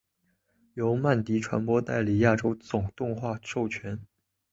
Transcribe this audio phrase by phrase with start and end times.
[0.73, 4.01] 由曼迪传播代理亚洲总动画授权。